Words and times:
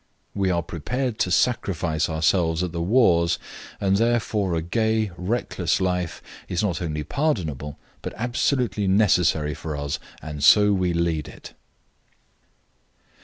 "We 0.33 0.49
are 0.49 0.63
prepared 0.63 1.19
to 1.19 1.29
sacrifice 1.29 2.09
our 2.09 2.23
lives 2.33 2.63
at 2.63 2.71
the 2.71 2.81
wars, 2.81 3.37
and 3.79 3.97
therefore 3.97 4.55
a 4.55 4.61
gay, 4.63 5.11
reckless 5.15 5.79
life 5.79 6.23
is 6.49 6.63
not 6.63 6.81
only 6.81 7.03
pardonable, 7.03 7.77
but 8.01 8.15
absolutely 8.17 8.87
necessary 8.87 9.53
for 9.53 9.77
us, 9.77 9.99
and 10.19 10.43
so 10.43 10.73
we 10.73 10.91
lead 10.91 11.27
it." 11.27 11.53